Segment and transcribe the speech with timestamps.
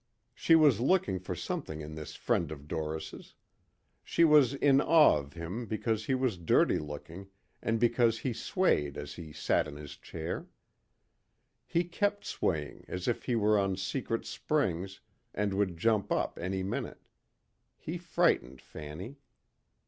[0.33, 3.35] She was looking for something in this friend of Doris'.
[4.03, 7.29] She was in awe of him because he was dirty looking
[7.61, 10.47] and because he swayed as he sat in his chair.
[11.67, 15.01] He kept swaying as if he were on secret springs
[15.35, 17.03] and would jump up any minute.
[17.77, 19.17] He frightened Fanny.